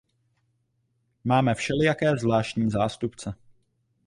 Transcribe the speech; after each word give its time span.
Máme 1.23 1.55
všelijaké 1.55 2.17
zvláštní 2.17 2.71
zástupce. 2.71 3.33